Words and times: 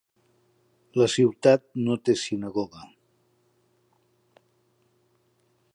La 0.99 1.07
ciutat 1.15 1.65
no 1.89 1.97
té 2.07 2.15
sinagoga. 2.21 2.83